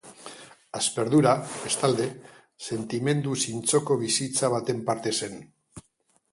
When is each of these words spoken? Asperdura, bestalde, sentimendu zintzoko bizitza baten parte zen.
Asperdura, 0.79 1.33
bestalde, 1.65 2.07
sentimendu 2.69 3.37
zintzoko 3.45 4.01
bizitza 4.03 4.53
baten 4.59 4.85
parte 4.91 5.15
zen. 5.25 5.41